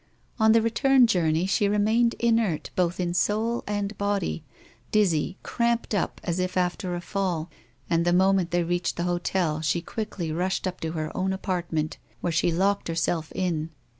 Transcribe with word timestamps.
On 0.39 0.51
the 0.51 0.63
return 0.63 1.05
journey, 1.05 1.45
she 1.45 1.67
remained 1.67 2.15
inert 2.17 2.71
both 2.75 2.99
in 2.99 3.13
soul 3.13 3.63
and 3.67 3.95
body, 3.99 4.43
dizzy, 4.91 5.37
cramped 5.43 5.93
up, 5.93 6.19
as 6.23 6.39
if 6.39 6.57
after 6.57 6.95
a 6.95 7.01
fall; 7.01 7.51
and, 7.87 8.03
the 8.03 8.11
moment 8.11 8.49
they 8.49 8.63
reached 8.63 8.97
the 8.97 9.03
hotel, 9.03 9.61
she 9.61 9.79
quickly 9.79 10.31
rushed 10.31 10.65
up 10.65 10.79
to 10.81 10.93
her 10.93 11.15
own 11.15 11.33
apartment, 11.33 11.99
where 12.19 12.33
she 12.33 12.51
locked 12.51 12.87
herself 12.87 13.31
in. 13.35 13.69